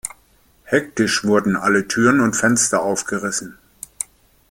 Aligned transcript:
Hektisch 0.63 1.25
wurden 1.25 1.55
alle 1.55 1.87
Türen 1.87 2.21
und 2.21 2.33
Fenster 2.35 2.81
aufgerissen. 2.81 3.59